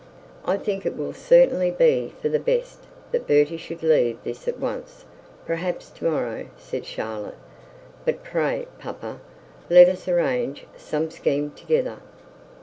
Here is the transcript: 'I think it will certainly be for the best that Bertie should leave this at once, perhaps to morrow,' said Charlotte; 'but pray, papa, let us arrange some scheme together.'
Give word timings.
'I 0.45 0.57
think 0.57 0.83
it 0.83 0.97
will 0.97 1.13
certainly 1.13 1.69
be 1.69 2.13
for 2.19 2.27
the 2.27 2.39
best 2.39 2.85
that 3.11 3.27
Bertie 3.27 3.55
should 3.57 3.83
leave 3.83 4.17
this 4.23 4.47
at 4.47 4.57
once, 4.59 5.05
perhaps 5.45 5.91
to 5.91 6.05
morrow,' 6.05 6.47
said 6.57 6.87
Charlotte; 6.87 7.37
'but 8.03 8.23
pray, 8.23 8.67
papa, 8.79 9.19
let 9.69 9.87
us 9.87 10.07
arrange 10.07 10.65
some 10.75 11.11
scheme 11.11 11.51
together.' 11.51 11.99